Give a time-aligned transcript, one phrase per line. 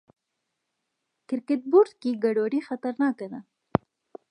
[1.27, 3.39] کرکټ بورډ کې ګډوډي خطرناکه ده.